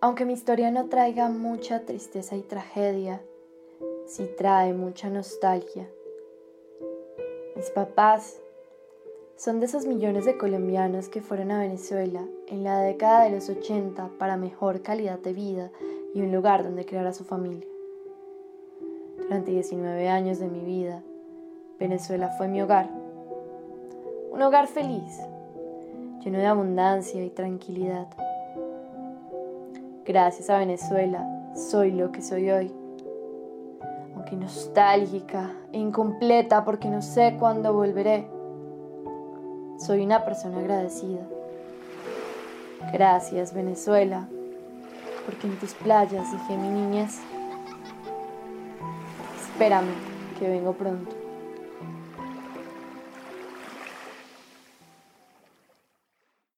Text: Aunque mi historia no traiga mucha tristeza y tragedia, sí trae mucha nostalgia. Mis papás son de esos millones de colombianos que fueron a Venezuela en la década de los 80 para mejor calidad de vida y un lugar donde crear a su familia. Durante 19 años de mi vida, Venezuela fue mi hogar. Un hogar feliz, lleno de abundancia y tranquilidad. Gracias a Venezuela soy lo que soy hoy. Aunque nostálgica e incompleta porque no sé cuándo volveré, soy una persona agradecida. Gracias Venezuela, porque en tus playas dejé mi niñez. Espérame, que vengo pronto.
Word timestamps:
Aunque 0.00 0.24
mi 0.24 0.32
historia 0.34 0.70
no 0.70 0.88
traiga 0.88 1.28
mucha 1.28 1.84
tristeza 1.84 2.36
y 2.36 2.42
tragedia, 2.42 3.22
sí 4.06 4.28
trae 4.36 4.74
mucha 4.74 5.08
nostalgia. 5.08 5.88
Mis 7.56 7.70
papás 7.70 8.38
son 9.36 9.60
de 9.60 9.66
esos 9.66 9.86
millones 9.86 10.26
de 10.26 10.36
colombianos 10.36 11.08
que 11.08 11.22
fueron 11.22 11.50
a 11.50 11.60
Venezuela 11.60 12.24
en 12.46 12.64
la 12.64 12.80
década 12.80 13.24
de 13.24 13.30
los 13.30 13.48
80 13.48 14.10
para 14.18 14.36
mejor 14.36 14.82
calidad 14.82 15.18
de 15.18 15.32
vida 15.32 15.70
y 16.14 16.20
un 16.20 16.32
lugar 16.32 16.62
donde 16.62 16.84
crear 16.84 17.06
a 17.06 17.12
su 17.12 17.24
familia. 17.24 17.66
Durante 19.16 19.52
19 19.52 20.08
años 20.08 20.38
de 20.38 20.48
mi 20.48 20.60
vida, 20.60 21.02
Venezuela 21.78 22.28
fue 22.36 22.46
mi 22.46 22.62
hogar. 22.62 22.90
Un 24.30 24.42
hogar 24.42 24.66
feliz, 24.66 25.18
lleno 26.22 26.38
de 26.38 26.46
abundancia 26.46 27.24
y 27.24 27.30
tranquilidad. 27.30 28.08
Gracias 30.06 30.50
a 30.50 30.58
Venezuela 30.58 31.26
soy 31.54 31.92
lo 31.92 32.12
que 32.12 32.20
soy 32.20 32.50
hoy. 32.50 32.70
Aunque 34.14 34.36
nostálgica 34.36 35.50
e 35.72 35.78
incompleta 35.78 36.62
porque 36.62 36.88
no 36.88 37.00
sé 37.00 37.36
cuándo 37.38 37.72
volveré, 37.72 38.28
soy 39.78 40.04
una 40.04 40.24
persona 40.26 40.58
agradecida. 40.58 41.22
Gracias 42.92 43.54
Venezuela, 43.54 44.28
porque 45.24 45.46
en 45.46 45.58
tus 45.58 45.72
playas 45.72 46.30
dejé 46.32 46.56
mi 46.58 46.68
niñez. 46.68 47.20
Espérame, 49.40 49.94
que 50.38 50.48
vengo 50.48 50.74
pronto. 50.74 51.23